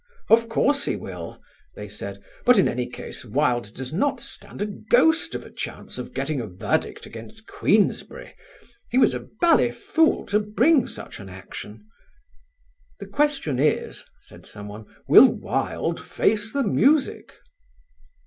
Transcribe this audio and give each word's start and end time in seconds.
"Of 0.29 0.49
course 0.49 0.85
he 0.85 0.95
will," 0.95 1.39
they 1.75 1.87
said, 1.87 2.23
"but 2.43 2.57
in 2.57 2.67
any 2.67 2.89
case 2.89 3.23
Wilde 3.23 3.71
does 3.75 3.93
not 3.93 4.19
stand 4.19 4.59
a 4.59 4.65
ghost 4.65 5.35
of 5.35 5.45
a 5.45 5.51
chance 5.51 5.99
of 5.99 6.15
getting 6.15 6.41
a 6.41 6.47
verdict 6.47 7.05
against 7.05 7.45
Queensberry; 7.45 8.33
he 8.89 8.97
was 8.97 9.13
a 9.13 9.19
bally 9.41 9.69
fool 9.71 10.25
to 10.25 10.39
bring 10.39 10.87
such 10.87 11.19
an 11.19 11.29
action." 11.29 11.85
"The 12.99 13.05
question 13.05 13.59
is," 13.59 14.03
said 14.23 14.47
someone, 14.47 14.87
"will 15.07 15.27
Wilde 15.27 16.01
face 16.03 16.51
the 16.51 16.63
music?" 16.63 17.33